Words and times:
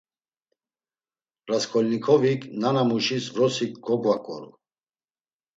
Rasǩolnikovik 1.49 2.41
nanamuşis 2.61 3.25
vrosi 3.33 3.67
kogvaǩoru. 3.85 4.51